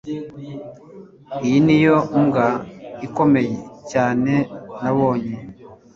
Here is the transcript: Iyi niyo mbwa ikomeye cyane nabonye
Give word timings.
Iyi 1.45 1.59
niyo 1.65 1.97
mbwa 2.21 2.47
ikomeye 3.07 3.55
cyane 3.91 4.33
nabonye 4.81 5.35